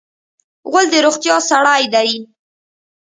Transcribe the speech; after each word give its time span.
غول 0.69 0.85
د 0.91 0.95
روغتیا 1.05 1.35
سړی 1.49 1.83
دی. 1.93 2.09